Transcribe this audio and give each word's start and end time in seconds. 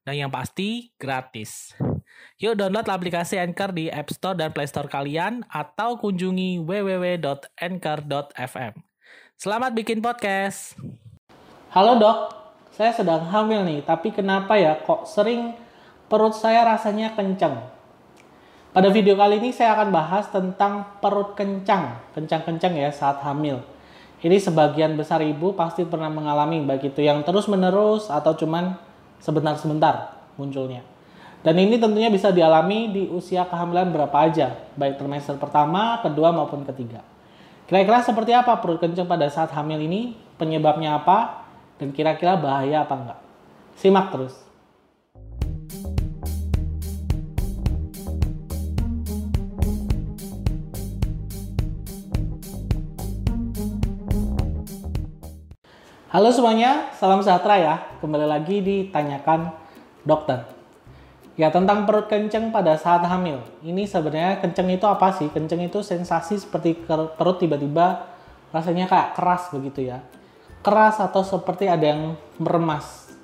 Dan 0.00 0.16
yang 0.16 0.32
pasti, 0.32 0.96
gratis. 0.96 1.76
Yuk 2.40 2.56
download 2.56 2.88
aplikasi 2.88 3.36
Anchor 3.36 3.76
di 3.76 3.92
App 3.92 4.08
Store 4.08 4.32
dan 4.32 4.48
Play 4.48 4.64
Store 4.64 4.88
kalian 4.88 5.44
atau 5.52 6.00
kunjungi 6.00 6.56
www.anchor.fm. 6.64 8.72
Selamat 9.36 9.76
bikin 9.76 10.00
podcast. 10.00 10.72
Halo 11.76 12.00
dok, 12.00 12.32
saya 12.72 12.96
sedang 12.96 13.28
hamil 13.28 13.60
nih, 13.68 13.84
tapi 13.84 14.08
kenapa 14.08 14.56
ya 14.56 14.80
kok 14.80 15.04
sering 15.04 15.52
perut 16.08 16.32
saya 16.32 16.64
rasanya 16.64 17.12
kencang? 17.12 17.60
Pada 18.72 18.88
video 18.88 19.20
kali 19.20 19.36
ini 19.36 19.52
saya 19.52 19.76
akan 19.76 19.92
bahas 19.92 20.32
tentang 20.32 20.96
perut 21.04 21.36
kencang, 21.36 22.00
kencang-kencang 22.16 22.72
ya 22.72 22.88
saat 22.88 23.20
hamil. 23.20 23.60
Ini 24.24 24.40
sebagian 24.40 24.96
besar 24.96 25.20
ibu 25.20 25.52
pasti 25.52 25.84
pernah 25.84 26.08
mengalami 26.08 26.64
baik 26.64 26.96
itu 26.96 27.04
yang 27.04 27.20
terus-menerus 27.20 28.08
atau 28.08 28.32
cuman 28.32 28.88
sebentar-sebentar 29.20 30.18
munculnya. 30.34 30.82
Dan 31.40 31.56
ini 31.56 31.80
tentunya 31.80 32.12
bisa 32.12 32.28
dialami 32.28 32.92
di 32.92 33.02
usia 33.08 33.48
kehamilan 33.48 33.88
berapa 33.92 34.12
aja, 34.12 34.60
baik 34.76 35.00
trimester 35.00 35.40
pertama, 35.40 36.00
kedua 36.04 36.36
maupun 36.36 36.68
ketiga. 36.68 37.00
Kira-kira 37.64 38.02
seperti 38.04 38.34
apa 38.34 38.58
perut 38.58 38.82
kencang 38.82 39.06
pada 39.06 39.30
saat 39.30 39.54
hamil 39.54 39.80
ini? 39.80 40.18
Penyebabnya 40.36 41.00
apa? 41.00 41.46
Dan 41.80 41.94
kira-kira 41.96 42.36
bahaya 42.36 42.84
apa 42.84 42.94
enggak? 42.98 43.20
Simak 43.78 44.12
terus. 44.12 44.49
Halo 56.10 56.34
semuanya, 56.34 56.90
salam 56.98 57.22
sejahtera 57.22 57.54
ya. 57.54 57.74
Kembali 58.02 58.26
lagi 58.26 58.58
ditanyakan 58.58 59.54
dokter. 60.02 60.42
Ya 61.38 61.54
tentang 61.54 61.86
perut 61.86 62.10
kenceng 62.10 62.50
pada 62.50 62.74
saat 62.74 63.06
hamil. 63.06 63.38
Ini 63.62 63.86
sebenarnya 63.86 64.42
kenceng 64.42 64.74
itu 64.74 64.90
apa 64.90 65.14
sih? 65.14 65.30
Kenceng 65.30 65.70
itu 65.70 65.86
sensasi 65.86 66.42
seperti 66.42 66.74
perut 67.14 67.38
tiba-tiba 67.38 68.10
rasanya 68.50 68.90
kayak 68.90 69.14
keras 69.14 69.54
begitu 69.54 69.86
ya. 69.86 70.02
Keras 70.66 70.98
atau 70.98 71.22
seperti 71.22 71.70
ada 71.70 71.94
yang 71.94 72.18
meremas. 72.42 73.14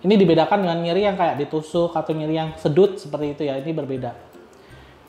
Ini 0.00 0.16
dibedakan 0.16 0.64
dengan 0.64 0.80
nyeri 0.88 1.04
yang 1.04 1.20
kayak 1.20 1.36
ditusuk 1.36 1.92
atau 1.92 2.16
nyeri 2.16 2.32
yang 2.32 2.56
sedut 2.56 2.96
seperti 2.96 3.36
itu 3.36 3.42
ya. 3.44 3.60
Ini 3.60 3.76
berbeda. 3.76 4.16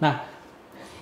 Nah, 0.04 0.37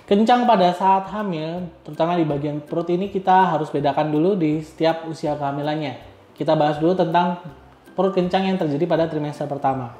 Kencang 0.06 0.46
pada 0.46 0.70
saat 0.70 1.10
hamil, 1.10 1.66
terutama 1.82 2.14
di 2.14 2.22
bagian 2.22 2.62
perut 2.62 2.86
ini 2.94 3.10
kita 3.10 3.50
harus 3.50 3.74
bedakan 3.74 4.14
dulu 4.14 4.38
di 4.38 4.62
setiap 4.62 5.02
usia 5.10 5.34
kehamilannya. 5.34 5.98
Kita 6.30 6.54
bahas 6.54 6.78
dulu 6.78 6.94
tentang 6.94 7.42
perut 7.98 8.14
kencang 8.14 8.46
yang 8.46 8.54
terjadi 8.54 8.86
pada 8.86 9.10
trimester 9.10 9.50
pertama. 9.50 9.98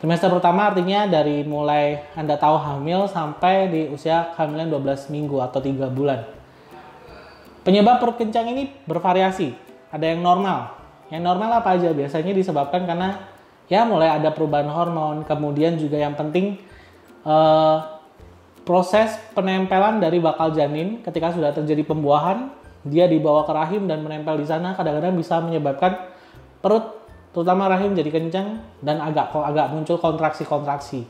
Trimester 0.00 0.32
pertama 0.32 0.72
artinya 0.72 1.04
dari 1.04 1.44
mulai 1.44 2.08
Anda 2.16 2.40
tahu 2.40 2.56
hamil 2.56 3.04
sampai 3.04 3.68
di 3.68 3.80
usia 3.92 4.32
kehamilan 4.32 4.72
12 4.72 5.12
minggu 5.12 5.36
atau 5.44 5.60
3 5.60 5.92
bulan. 5.92 6.24
Penyebab 7.68 8.00
perut 8.00 8.16
kencang 8.16 8.48
ini 8.48 8.72
bervariasi. 8.88 9.52
Ada 9.92 10.16
yang 10.16 10.24
normal. 10.24 10.72
Yang 11.12 11.22
normal 11.28 11.60
apa 11.60 11.76
aja? 11.76 11.92
Biasanya 11.92 12.32
disebabkan 12.32 12.88
karena 12.88 13.28
ya 13.68 13.84
mulai 13.84 14.08
ada 14.08 14.32
perubahan 14.32 14.72
hormon, 14.72 15.20
kemudian 15.28 15.76
juga 15.76 16.00
yang 16.00 16.16
penting 16.16 16.56
uh, 17.28 17.97
proses 18.68 19.16
penempelan 19.32 19.96
dari 19.96 20.20
bakal 20.20 20.52
janin 20.52 21.00
ketika 21.00 21.32
sudah 21.32 21.56
terjadi 21.56 21.88
pembuahan, 21.88 22.52
dia 22.84 23.08
dibawa 23.08 23.48
ke 23.48 23.52
rahim 23.56 23.88
dan 23.88 24.04
menempel 24.04 24.36
di 24.36 24.44
sana 24.44 24.76
kadang-kadang 24.76 25.16
bisa 25.16 25.40
menyebabkan 25.40 25.96
perut 26.60 27.00
terutama 27.32 27.72
rahim 27.72 27.96
jadi 27.96 28.12
kencang 28.12 28.60
dan 28.84 29.00
agak 29.00 29.32
agak 29.32 29.72
muncul 29.72 29.96
kontraksi-kontraksi. 29.96 31.08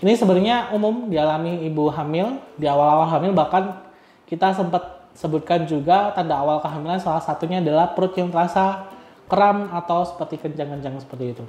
Ini 0.00 0.16
sebenarnya 0.16 0.72
umum 0.72 1.12
dialami 1.12 1.68
ibu 1.68 1.92
hamil 1.92 2.40
di 2.56 2.64
awal-awal 2.64 3.12
hamil 3.12 3.36
bahkan 3.36 3.76
kita 4.24 4.56
sempat 4.56 5.12
sebutkan 5.12 5.68
juga 5.68 6.16
tanda 6.16 6.40
awal 6.40 6.64
kehamilan 6.64 6.96
salah 6.96 7.20
satunya 7.20 7.60
adalah 7.60 7.92
perut 7.92 8.16
yang 8.16 8.32
terasa 8.32 8.88
kram 9.28 9.68
atau 9.68 10.08
seperti 10.08 10.40
kencang-kencang 10.40 10.96
seperti 10.96 11.36
itu. 11.36 11.44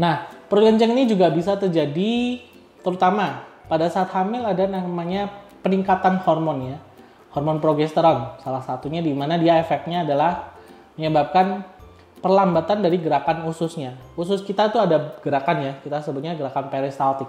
Nah, 0.00 0.24
perut 0.48 0.64
kencang 0.64 0.96
ini 0.96 1.04
juga 1.04 1.28
bisa 1.28 1.60
terjadi 1.60 2.40
terutama 2.80 3.55
pada 3.66 3.90
saat 3.90 4.10
hamil 4.14 4.46
ada 4.46 4.66
namanya 4.66 5.30
peningkatan 5.62 6.22
hormon 6.22 6.74
ya. 6.74 6.78
Hormon 7.34 7.60
progesteron 7.60 8.40
salah 8.40 8.64
satunya 8.64 9.04
di 9.04 9.12
mana 9.12 9.36
dia 9.36 9.60
efeknya 9.60 10.06
adalah 10.06 10.56
menyebabkan 10.96 11.66
perlambatan 12.24 12.80
dari 12.80 12.96
gerakan 12.98 13.44
ususnya. 13.44 13.94
Usus 14.16 14.40
kita 14.40 14.72
tuh 14.72 14.82
ada 14.82 15.20
gerakan 15.20 15.62
ya, 15.62 15.72
kita 15.84 16.00
sebutnya 16.00 16.32
gerakan 16.34 16.72
peristaltik. 16.72 17.28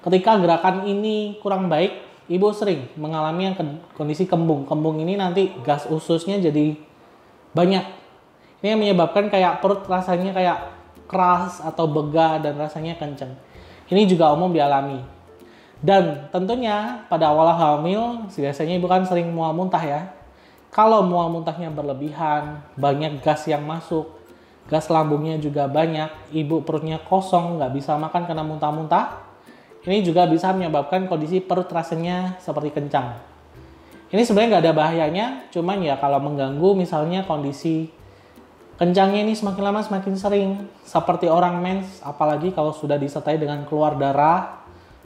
Ketika 0.00 0.40
gerakan 0.40 0.88
ini 0.88 1.36
kurang 1.38 1.68
baik, 1.68 1.92
ibu 2.28 2.48
sering 2.56 2.88
mengalami 2.96 3.52
yang 3.52 3.54
kondisi 3.94 4.24
kembung. 4.24 4.64
Kembung 4.64 5.00
ini 5.00 5.16
nanti 5.16 5.52
gas 5.64 5.84
ususnya 5.88 6.40
jadi 6.40 6.76
banyak. 7.52 7.84
Ini 8.64 8.74
yang 8.74 8.80
menyebabkan 8.80 9.28
kayak 9.28 9.60
perut 9.60 9.84
rasanya 9.84 10.32
kayak 10.32 10.58
keras 11.04 11.60
atau 11.60 11.84
begah 11.84 12.40
dan 12.40 12.56
rasanya 12.56 12.96
kenceng. 12.96 13.36
Ini 13.92 14.08
juga 14.08 14.32
umum 14.32 14.48
dialami. 14.50 15.13
Dan 15.84 16.32
tentunya 16.32 17.04
pada 17.12 17.28
awal 17.28 17.52
hamil 17.52 18.24
biasanya 18.32 18.80
ibu 18.80 18.88
kan 18.88 19.04
sering 19.04 19.28
mual 19.28 19.52
muntah 19.52 19.84
ya. 19.84 20.08
Kalau 20.72 21.04
mual 21.04 21.28
muntahnya 21.28 21.68
berlebihan, 21.68 22.64
banyak 22.80 23.20
gas 23.20 23.44
yang 23.44 23.68
masuk, 23.68 24.08
gas 24.72 24.88
lambungnya 24.88 25.36
juga 25.36 25.68
banyak, 25.68 26.08
ibu 26.32 26.64
perutnya 26.64 26.96
kosong, 27.04 27.60
nggak 27.60 27.72
bisa 27.76 27.94
makan 28.00 28.24
karena 28.24 28.42
muntah-muntah, 28.42 29.22
ini 29.84 30.00
juga 30.02 30.24
bisa 30.24 30.50
menyebabkan 30.56 31.06
kondisi 31.06 31.44
perut 31.44 31.68
rasanya 31.68 32.40
seperti 32.40 32.72
kencang. 32.74 33.20
Ini 34.08 34.24
sebenarnya 34.24 34.48
nggak 34.56 34.64
ada 34.66 34.74
bahayanya, 34.74 35.26
cuman 35.52 35.84
ya 35.84 36.00
kalau 36.00 36.18
mengganggu 36.18 36.74
misalnya 36.74 37.22
kondisi 37.22 37.92
kencangnya 38.74 39.22
ini 39.22 39.38
semakin 39.38 39.62
lama 39.62 39.84
semakin 39.84 40.14
sering, 40.18 40.50
seperti 40.82 41.30
orang 41.30 41.60
mens, 41.60 42.00
apalagi 42.02 42.50
kalau 42.50 42.74
sudah 42.74 42.98
disertai 42.98 43.38
dengan 43.38 43.62
keluar 43.68 43.94
darah, 43.94 44.63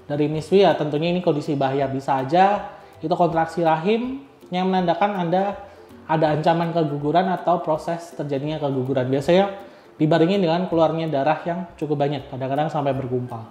dari 0.09 0.27
miswi 0.27 0.65
ya 0.65 0.73
tentunya 0.73 1.13
ini 1.13 1.21
kondisi 1.21 1.53
bahaya 1.53 1.85
bisa 1.85 2.25
aja 2.25 2.73
itu 2.99 3.13
kontraksi 3.13 3.61
rahim 3.63 4.25
yang 4.49 4.73
menandakan 4.73 5.29
Anda 5.29 5.69
ada 6.09 6.33
ancaman 6.33 6.73
keguguran 6.73 7.29
atau 7.29 7.61
proses 7.61 8.17
terjadinya 8.17 8.57
keguguran. 8.57 9.13
Biasanya 9.13 9.53
dibarengi 10.01 10.41
dengan 10.41 10.65
keluarnya 10.67 11.07
darah 11.13 11.39
yang 11.45 11.69
cukup 11.77 12.01
banyak, 12.01 12.33
kadang-kadang 12.33 12.73
sampai 12.73 12.97
bergumpal. 12.97 13.45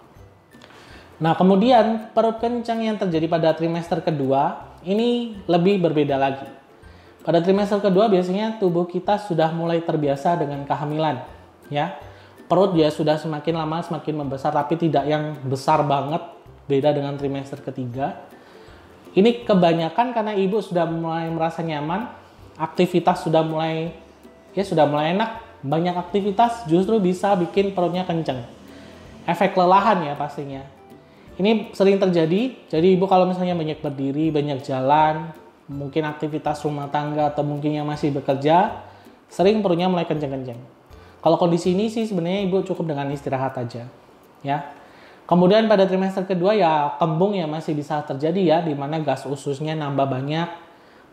Nah, 1.21 1.33
kemudian 1.37 2.13
perut 2.13 2.41
kencang 2.41 2.81
yang 2.81 2.97
terjadi 2.97 3.25
pada 3.29 3.53
trimester 3.53 4.01
kedua 4.01 4.73
ini 4.85 5.37
lebih 5.45 5.81
berbeda 5.81 6.17
lagi. 6.17 6.49
Pada 7.21 7.41
trimester 7.41 7.77
kedua 7.77 8.09
biasanya 8.09 8.57
tubuh 8.57 8.89
kita 8.89 9.21
sudah 9.21 9.53
mulai 9.53 9.81
terbiasa 9.85 10.37
dengan 10.37 10.65
kehamilan, 10.65 11.21
ya. 11.69 11.93
Perut 12.47 12.71
dia 12.73 12.87
sudah 12.87 13.19
semakin 13.19 13.59
lama 13.59 13.83
semakin 13.83 14.23
membesar 14.23 14.55
tapi 14.55 14.79
tidak 14.79 15.03
yang 15.03 15.35
besar 15.43 15.83
banget 15.83 16.36
beda 16.67 16.93
dengan 16.93 17.15
trimester 17.15 17.63
ketiga. 17.63 18.27
Ini 19.17 19.47
kebanyakan 19.47 20.13
karena 20.13 20.37
ibu 20.37 20.61
sudah 20.61 20.85
mulai 20.85 21.31
merasa 21.33 21.65
nyaman, 21.65 22.11
aktivitas 22.59 23.25
sudah 23.25 23.41
mulai 23.41 23.95
ya 24.53 24.61
sudah 24.61 24.85
mulai 24.85 25.17
enak, 25.17 25.63
banyak 25.65 25.95
aktivitas 25.97 26.69
justru 26.69 27.01
bisa 27.01 27.33
bikin 27.33 27.73
perutnya 27.73 28.05
kenceng. 28.05 28.45
Efek 29.25 29.57
lelahan 29.57 30.05
ya 30.05 30.13
pastinya. 30.13 30.61
Ini 31.37 31.69
sering 31.73 32.01
terjadi, 32.01 32.65
jadi 32.65 32.87
ibu 32.97 33.05
kalau 33.05 33.29
misalnya 33.29 33.53
banyak 33.53 33.77
berdiri, 33.77 34.33
banyak 34.33 34.65
jalan, 34.65 35.29
mungkin 35.69 36.07
aktivitas 36.09 36.65
rumah 36.65 36.89
tangga 36.89 37.29
atau 37.29 37.45
mungkin 37.45 37.77
yang 37.77 37.85
masih 37.85 38.09
bekerja, 38.09 38.81
sering 39.29 39.61
perutnya 39.61 39.85
mulai 39.85 40.09
kenceng-kenceng. 40.09 40.57
Kalau 41.21 41.37
kondisi 41.37 41.77
ini 41.77 41.93
sih 41.93 42.09
sebenarnya 42.09 42.41
ibu 42.49 42.65
cukup 42.65 42.89
dengan 42.89 43.13
istirahat 43.13 43.53
aja, 43.53 43.85
ya. 44.41 44.57
Kemudian 45.27 45.67
pada 45.67 45.83
trimester 45.83 46.23
kedua 46.23 46.55
ya 46.55 46.95
kembung 46.95 47.35
ya 47.35 47.43
masih 47.43 47.75
bisa 47.75 47.99
terjadi 48.07 48.41
ya 48.41 48.57
di 48.63 48.71
mana 48.71 49.03
gas 49.03 49.27
ususnya 49.27 49.75
nambah 49.75 50.07
banyak, 50.07 50.47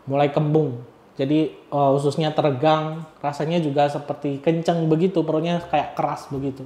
mulai 0.07 0.31
kembung. 0.31 0.87
Jadi 1.19 1.51
uh, 1.71 1.95
ususnya 1.95 2.31
teregang, 2.31 3.03
rasanya 3.19 3.59
juga 3.59 3.91
seperti 3.91 4.39
kenceng 4.39 4.87
begitu, 4.87 5.19
perutnya 5.23 5.59
kayak 5.63 5.99
keras 5.99 6.31
begitu. 6.31 6.63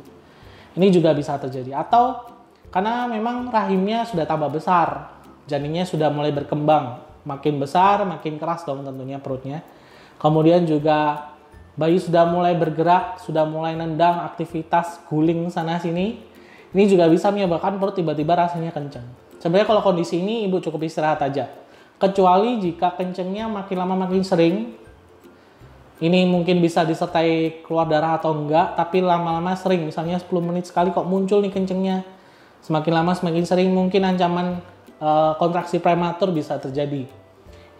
Ini 0.77 0.93
juga 0.93 1.13
bisa 1.17 1.41
terjadi. 1.41 1.73
Atau 1.73 2.29
karena 2.69 3.09
memang 3.09 3.49
rahimnya 3.49 4.05
sudah 4.05 4.29
tambah 4.29 4.53
besar, 4.53 5.17
janinnya 5.49 5.89
sudah 5.89 6.13
mulai 6.13 6.29
berkembang, 6.29 7.01
makin 7.25 7.57
besar, 7.57 8.05
makin 8.05 8.37
keras 8.37 8.61
dong 8.61 8.85
tentunya 8.85 9.17
perutnya. 9.17 9.65
Kemudian 10.21 10.69
juga 10.69 11.29
bayi 11.73 11.97
sudah 11.97 12.29
mulai 12.29 12.53
bergerak, 12.53 13.21
sudah 13.25 13.45
mulai 13.49 13.73
nendang 13.73 14.21
aktivitas 14.21 15.01
guling 15.09 15.49
sana 15.49 15.81
sini. 15.81 16.28
Ini 16.69 16.85
juga 16.85 17.09
bisa 17.09 17.33
menyebabkan 17.33 17.81
perut 17.81 17.97
tiba-tiba 17.97 18.37
rasanya 18.37 18.69
kencang. 18.69 19.05
Sebenarnya 19.41 19.67
kalau 19.67 19.81
kondisi 19.81 20.21
ini 20.21 20.45
ibu 20.45 20.61
cukup 20.61 20.85
istirahat 20.85 21.23
aja. 21.25 21.49
Kecuali 21.97 22.61
jika 22.61 22.93
kencengnya 22.95 23.49
makin 23.49 23.75
lama 23.75 23.95
makin 24.07 24.23
sering, 24.23 24.77
ini 25.99 26.23
mungkin 26.23 26.63
bisa 26.63 26.87
disertai 26.87 27.59
keluar 27.59 27.83
darah 27.89 28.15
atau 28.15 28.31
enggak, 28.31 28.79
tapi 28.79 29.03
lama-lama 29.03 29.51
sering, 29.59 29.83
misalnya 29.83 30.15
10 30.15 30.31
menit 30.39 30.71
sekali 30.71 30.95
kok 30.95 31.03
muncul 31.03 31.43
nih 31.43 31.51
kencengnya. 31.51 32.07
Semakin 32.63 32.91
lama 33.03 33.11
semakin 33.11 33.43
sering 33.43 33.67
mungkin 33.75 34.07
ancaman 34.07 34.63
e, 34.95 35.09
kontraksi 35.35 35.83
prematur 35.83 36.31
bisa 36.31 36.55
terjadi. 36.55 37.03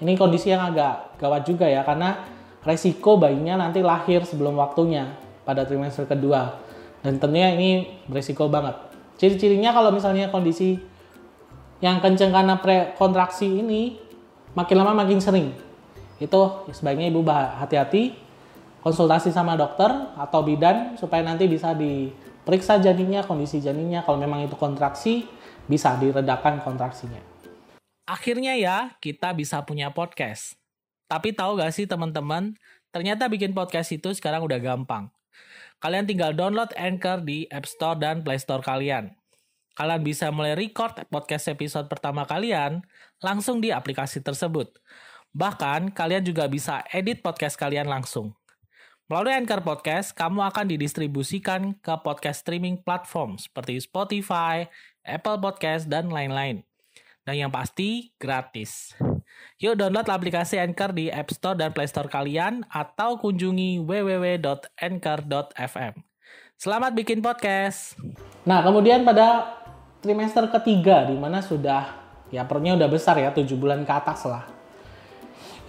Ini 0.04 0.12
kondisi 0.20 0.52
yang 0.52 0.68
agak 0.68 1.16
gawat 1.16 1.48
juga 1.48 1.72
ya, 1.72 1.88
karena 1.88 2.20
resiko 2.68 3.16
bayinya 3.16 3.56
nanti 3.56 3.80
lahir 3.80 4.28
sebelum 4.28 4.60
waktunya 4.60 5.16
pada 5.48 5.64
trimester 5.64 6.04
kedua. 6.04 6.69
Dan 7.00 7.18
tentunya 7.18 7.56
ini 7.56 7.88
beresiko 8.08 8.52
banget. 8.52 8.76
Ciri-cirinya 9.20 9.72
kalau 9.72 9.92
misalnya 9.92 10.32
kondisi 10.32 10.80
yang 11.80 12.04
kenceng 12.04 12.36
karena 12.36 12.60
pre 12.60 12.96
kontraksi 13.00 13.48
ini 13.48 13.96
makin 14.52 14.76
lama 14.84 14.92
makin 15.04 15.24
sering 15.24 15.56
itu 16.20 16.42
sebaiknya 16.76 17.08
ibu 17.08 17.24
hati-hati 17.32 18.12
konsultasi 18.84 19.32
sama 19.32 19.56
dokter 19.56 19.92
atau 20.16 20.44
bidan 20.44 20.96
supaya 21.00 21.24
nanti 21.24 21.48
bisa 21.48 21.76
diperiksa 21.76 22.80
janinnya, 22.80 23.24
kondisi 23.24 23.60
janinnya. 23.60 24.04
Kalau 24.04 24.20
memang 24.20 24.44
itu 24.44 24.56
kontraksi, 24.56 25.28
bisa 25.68 25.96
diredakan 26.00 26.64
kontraksinya. 26.64 27.20
Akhirnya 28.08 28.56
ya, 28.58 28.96
kita 29.04 29.36
bisa 29.36 29.62
punya 29.68 29.92
podcast. 29.92 30.58
Tapi 31.12 31.36
tahu 31.36 31.60
gak 31.60 31.74
sih 31.76 31.86
teman-teman, 31.86 32.56
ternyata 32.90 33.30
bikin 33.30 33.54
podcast 33.54 33.94
itu 33.94 34.10
sekarang 34.16 34.42
udah 34.46 34.58
gampang. 34.58 35.12
Kalian 35.80 36.04
tinggal 36.04 36.36
download 36.36 36.76
Anchor 36.76 37.24
di 37.24 37.48
App 37.48 37.64
Store 37.64 37.96
dan 37.96 38.20
Play 38.20 38.36
Store 38.36 38.60
kalian. 38.60 39.16
Kalian 39.80 40.04
bisa 40.04 40.28
mulai 40.28 40.60
record 40.60 40.92
podcast 41.08 41.48
episode 41.48 41.88
pertama 41.88 42.28
kalian 42.28 42.84
langsung 43.24 43.64
di 43.64 43.72
aplikasi 43.72 44.20
tersebut. 44.20 44.76
Bahkan, 45.32 45.96
kalian 45.96 46.28
juga 46.28 46.52
bisa 46.52 46.84
edit 46.92 47.24
podcast 47.24 47.56
kalian 47.56 47.88
langsung. 47.88 48.36
Melalui 49.08 49.40
Anchor 49.40 49.64
Podcast, 49.64 50.12
kamu 50.14 50.52
akan 50.52 50.70
didistribusikan 50.70 51.74
ke 51.80 51.94
podcast 52.04 52.44
streaming 52.44 52.84
platform 52.84 53.40
seperti 53.40 53.80
Spotify, 53.80 54.68
Apple 55.02 55.40
Podcast, 55.40 55.88
dan 55.88 56.12
lain-lain. 56.12 56.62
Dan 57.24 57.48
yang 57.48 57.52
pasti, 57.56 58.12
gratis. 58.20 58.94
Yuk 59.60 59.76
download 59.76 60.08
aplikasi 60.08 60.56
Anchor 60.62 60.94
di 60.96 61.12
App 61.12 61.28
Store 61.34 61.58
dan 61.58 61.74
Play 61.76 61.88
Store 61.92 62.08
kalian 62.08 62.64
atau 62.72 63.20
kunjungi 63.20 63.80
www.anchor.fm. 63.84 65.94
Selamat 66.60 66.92
bikin 66.96 67.22
podcast. 67.24 67.96
Nah, 68.44 68.64
kemudian 68.64 69.06
pada 69.08 69.56
trimester 70.00 70.48
ketiga 70.52 71.06
di 71.08 71.18
mana 71.20 71.42
sudah 71.44 71.96
ya 72.32 72.46
perutnya 72.48 72.76
udah 72.80 72.90
besar 72.92 73.18
ya, 73.20 73.32
7 73.32 73.58
bulan 73.60 73.84
ke 73.84 73.92
atas 73.92 74.24
lah 74.28 74.60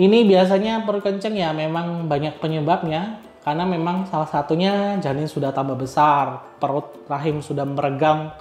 ini 0.00 0.24
biasanya 0.24 0.88
perut 0.88 1.04
kenceng 1.04 1.36
ya 1.36 1.52
memang 1.52 2.08
banyak 2.08 2.40
penyebabnya 2.40 3.20
karena 3.44 3.68
memang 3.68 4.08
salah 4.08 4.28
satunya 4.28 4.96
janin 4.96 5.28
sudah 5.28 5.52
tambah 5.52 5.76
besar, 5.76 6.56
perut 6.56 7.04
rahim 7.04 7.44
sudah 7.44 7.68
meregam 7.68 8.32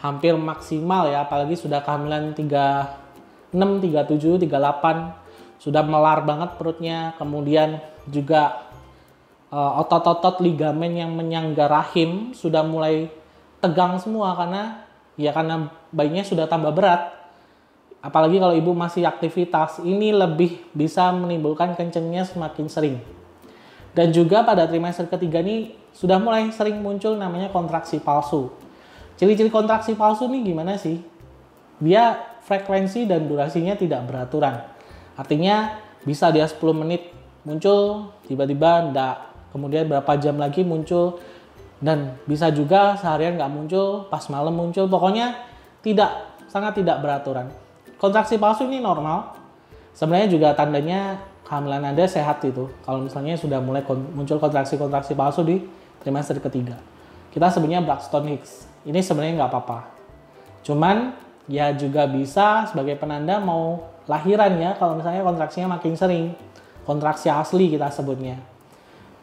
hampir 0.00 0.32
maksimal 0.36 1.08
ya, 1.08 1.28
apalagi 1.28 1.56
sudah 1.56 1.84
kehamilan 1.84 2.32
36, 3.54 4.10
37, 4.10 4.50
38 4.50 5.62
sudah 5.62 5.82
melar 5.86 6.26
banget 6.26 6.58
perutnya, 6.58 7.14
kemudian 7.16 7.78
juga 8.10 8.66
uh, 9.54 9.80
otot-otot 9.80 10.42
ligamen 10.42 10.98
yang 10.98 11.14
menyangga 11.14 11.70
rahim 11.70 12.34
sudah 12.34 12.66
mulai 12.66 13.08
tegang 13.62 13.96
semua 14.02 14.36
karena 14.36 14.84
ya 15.14 15.30
karena 15.32 15.72
bayinya 15.94 16.26
sudah 16.26 16.50
tambah 16.50 16.74
berat 16.74 17.14
apalagi 18.04 18.36
kalau 18.36 18.52
ibu 18.52 18.76
masih 18.76 19.08
aktivitas, 19.08 19.80
ini 19.80 20.12
lebih 20.12 20.60
bisa 20.76 21.08
menimbulkan 21.16 21.72
kencengnya 21.72 22.28
semakin 22.28 22.68
sering. 22.68 22.96
Dan 23.96 24.12
juga 24.12 24.44
pada 24.44 24.68
trimester 24.68 25.08
ketiga 25.08 25.40
ini 25.40 25.72
sudah 25.96 26.20
mulai 26.20 26.52
sering 26.52 26.84
muncul 26.84 27.16
namanya 27.16 27.48
kontraksi 27.48 28.04
palsu. 28.04 28.52
Ciri-ciri 29.16 29.48
kontraksi 29.48 29.96
palsu 29.96 30.28
ini 30.28 30.44
gimana 30.44 30.76
sih? 30.76 31.00
Dia 31.80 32.33
frekuensi 32.44 33.08
dan 33.08 33.26
durasinya 33.26 33.74
tidak 33.74 34.04
beraturan. 34.08 34.60
Artinya 35.16 35.80
bisa 36.04 36.28
dia 36.28 36.44
10 36.44 36.60
menit 36.76 37.10
muncul, 37.44 38.12
tiba-tiba 38.28 38.90
enggak. 38.90 39.16
Kemudian 39.54 39.86
berapa 39.86 40.18
jam 40.18 40.34
lagi 40.34 40.66
muncul, 40.66 41.22
dan 41.84 42.16
bisa 42.24 42.48
juga 42.50 42.96
seharian 42.96 43.36
nggak 43.36 43.52
muncul, 43.52 44.08
pas 44.08 44.24
malam 44.32 44.56
muncul. 44.56 44.88
Pokoknya 44.88 45.36
tidak, 45.84 46.40
sangat 46.48 46.80
tidak 46.80 47.04
beraturan. 47.04 47.52
Kontraksi 48.00 48.40
palsu 48.40 48.66
ini 48.66 48.80
normal. 48.80 49.36
Sebenarnya 49.94 50.26
juga 50.26 50.48
tandanya 50.58 51.22
kehamilan 51.46 51.94
Anda 51.94 52.08
sehat 52.08 52.42
itu. 52.42 52.66
Kalau 52.82 53.04
misalnya 53.04 53.38
sudah 53.38 53.62
mulai 53.62 53.86
muncul 53.86 54.42
kontraksi-kontraksi 54.42 55.14
palsu 55.14 55.46
di 55.46 55.62
trimester 56.02 56.40
ketiga. 56.42 56.80
Kita 57.30 57.52
sebenarnya 57.52 57.84
Braxton 57.86 58.26
Hicks. 58.32 58.66
Ini 58.88 58.98
sebenarnya 59.04 59.44
nggak 59.44 59.50
apa-apa. 59.54 59.78
Cuman 60.66 61.14
ya 61.50 61.72
juga 61.76 62.08
bisa 62.08 62.68
sebagai 62.68 62.96
penanda 62.96 63.36
mau 63.40 63.84
lahiran 64.08 64.52
ya 64.60 64.76
kalau 64.76 65.00
misalnya 65.00 65.24
kontraksinya 65.24 65.68
makin 65.76 65.94
sering. 65.96 66.26
Kontraksi 66.84 67.32
asli 67.32 67.72
kita 67.72 67.88
sebutnya. 67.88 68.36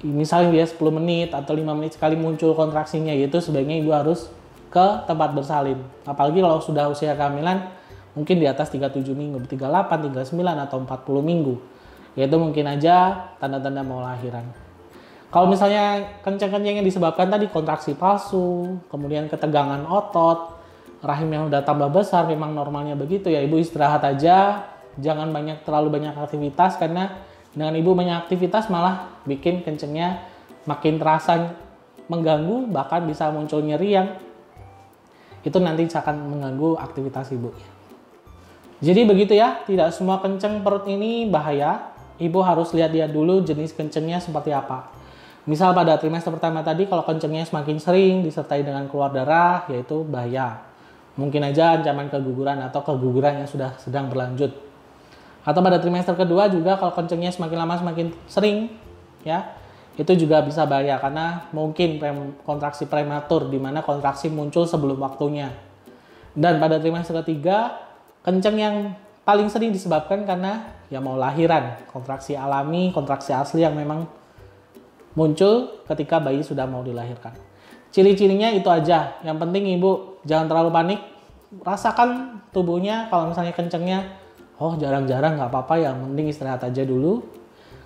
Misalnya 0.01 0.49
dia 0.49 0.65
10 0.65 0.81
menit 0.97 1.29
atau 1.29 1.53
5 1.53 1.77
menit 1.77 1.93
sekali 1.93 2.17
muncul 2.17 2.57
kontraksinya, 2.57 3.13
yaitu 3.13 3.37
sebaiknya 3.37 3.77
ibu 3.77 3.93
harus 3.93 4.33
ke 4.73 4.85
tempat 5.05 5.29
bersalin. 5.37 5.77
Apalagi 6.01 6.41
kalau 6.41 6.57
sudah 6.57 6.89
usia 6.89 7.13
kehamilan 7.13 7.69
mungkin 8.17 8.41
di 8.41 8.49
atas 8.49 8.73
37 8.73 9.13
minggu, 9.13 9.45
38, 9.45 10.09
39 10.09 10.57
atau 10.57 10.77
40 10.81 11.21
minggu. 11.21 11.53
Yaitu 12.17 12.35
mungkin 12.41 12.65
aja 12.65 13.29
tanda-tanda 13.37 13.85
mau 13.85 14.01
lahiran. 14.01 14.49
Kalau 15.29 15.47
misalnya 15.47 16.17
kencang-kencang 16.25 16.81
yang 16.81 16.87
disebabkan 16.87 17.29
tadi 17.29 17.47
kontraksi 17.47 17.93
palsu, 17.93 18.81
kemudian 18.89 19.29
ketegangan 19.29 19.85
otot, 19.85 20.60
rahim 21.01 21.29
yang 21.33 21.43
udah 21.49 21.65
tambah 21.65 21.89
besar, 21.89 22.29
memang 22.29 22.53
normalnya 22.53 22.93
begitu 22.93 23.27
ya. 23.33 23.41
Ibu 23.41 23.57
istirahat 23.57 24.05
aja, 24.05 24.69
jangan 25.01 25.33
banyak 25.33 25.65
terlalu 25.65 26.01
banyak 26.01 26.13
aktivitas 26.13 26.77
karena 26.77 27.21
dengan 27.51 27.75
ibu 27.75 27.91
banyak 27.91 28.25
aktivitas 28.25 28.71
malah 28.71 29.11
bikin 29.27 29.65
kencengnya 29.65 30.23
makin 30.63 31.01
terasa 31.01 31.57
mengganggu, 32.07 32.69
bahkan 32.69 33.03
bisa 33.09 33.27
muncul 33.33 33.59
nyeri 33.65 33.97
yang 33.97 34.07
itu 35.41 35.57
nanti 35.57 35.89
akan 35.89 36.37
mengganggu 36.37 36.77
aktivitas 36.77 37.33
ibu. 37.33 37.49
Jadi 38.81 39.05
begitu 39.05 39.33
ya, 39.37 39.61
tidak 39.65 39.93
semua 39.93 40.21
kenceng 40.21 40.61
perut 40.65 40.85
ini 40.89 41.29
bahaya. 41.29 41.93
Ibu 42.21 42.37
harus 42.45 42.69
lihat-lihat 42.77 43.09
dulu 43.09 43.41
jenis 43.41 43.73
kencengnya 43.73 44.21
seperti 44.21 44.53
apa. 44.53 44.93
Misal 45.49 45.73
pada 45.73 45.97
trimester 45.97 46.29
pertama 46.29 46.61
tadi 46.61 46.85
kalau 46.85 47.01
kencengnya 47.01 47.41
semakin 47.49 47.81
sering 47.81 48.15
disertai 48.21 48.61
dengan 48.61 48.85
keluar 48.85 49.09
darah, 49.09 49.65
yaitu 49.73 50.05
bahaya. 50.05 50.70
Mungkin 51.19 51.43
aja 51.43 51.75
ancaman 51.75 52.07
keguguran 52.07 52.63
atau 52.63 52.79
keguguran 52.83 53.43
yang 53.43 53.49
sudah 53.49 53.75
sedang 53.75 54.07
berlanjut. 54.07 54.51
Atau 55.41 55.59
pada 55.59 55.81
trimester 55.81 56.13
kedua 56.15 56.47
juga 56.47 56.77
kalau 56.77 56.93
kencengnya 56.93 57.33
semakin 57.33 57.57
lama 57.65 57.75
semakin 57.81 58.07
sering, 58.29 58.71
ya 59.25 59.57
itu 59.99 60.15
juga 60.15 60.39
bisa 60.39 60.63
bahaya 60.63 60.95
karena 61.03 61.51
mungkin 61.51 61.99
kontraksi 62.47 62.87
prematur 62.87 63.51
di 63.51 63.59
mana 63.59 63.83
kontraksi 63.83 64.31
muncul 64.31 64.63
sebelum 64.63 65.01
waktunya. 65.03 65.51
Dan 66.31 66.63
pada 66.63 66.79
trimester 66.79 67.19
ketiga 67.25 67.75
kenceng 68.23 68.55
yang 68.55 68.75
paling 69.27 69.51
sering 69.51 69.75
disebabkan 69.75 70.23
karena 70.23 70.79
ya 70.87 71.03
mau 71.03 71.19
lahiran, 71.19 71.75
kontraksi 71.91 72.39
alami, 72.39 72.95
kontraksi 72.95 73.35
asli 73.35 73.67
yang 73.67 73.75
memang 73.75 74.07
muncul 75.11 75.83
ketika 75.91 76.23
bayi 76.23 76.39
sudah 76.39 76.63
mau 76.63 76.79
dilahirkan. 76.85 77.50
Ciri-cirinya 77.91 78.47
itu 78.55 78.71
aja. 78.71 79.19
Yang 79.19 79.37
penting 79.43 79.63
ibu 79.75 80.23
jangan 80.23 80.47
terlalu 80.47 80.71
panik. 80.71 80.99
Rasakan 81.51 82.39
tubuhnya 82.55 83.11
kalau 83.11 83.27
misalnya 83.27 83.51
kencengnya, 83.51 84.07
oh 84.55 84.79
jarang-jarang 84.79 85.35
nggak 85.35 85.51
apa-apa 85.51 85.75
ya, 85.75 85.91
mending 85.91 86.31
istirahat 86.31 86.63
aja 86.63 86.87
dulu. 86.87 87.19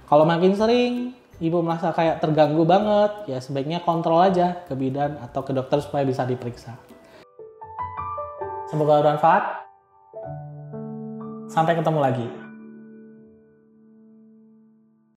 Kalau 0.05 0.21
makin 0.21 0.53
sering 0.53 1.17
ibu 1.41 1.65
merasa 1.65 1.89
kayak 1.89 2.21
terganggu 2.21 2.62
banget, 2.62 3.25
ya 3.25 3.41
sebaiknya 3.41 3.81
kontrol 3.81 4.21
aja 4.21 4.62
ke 4.69 4.77
bidan 4.77 5.17
atau 5.17 5.41
ke 5.41 5.50
dokter 5.50 5.81
supaya 5.81 6.05
bisa 6.05 6.21
diperiksa. 6.29 6.77
Semoga 8.69 9.01
bermanfaat. 9.01 9.65
Sampai 11.50 11.74
ketemu 11.74 12.00
lagi. 12.05 12.44